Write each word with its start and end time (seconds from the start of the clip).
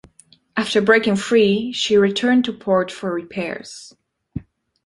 After 0.57 0.81
breaking 0.81 1.17
free, 1.17 1.71
she 1.73 1.95
returned 1.95 2.45
to 2.45 2.53
port 2.53 2.91
for 2.91 3.13
repairs. 3.13 3.93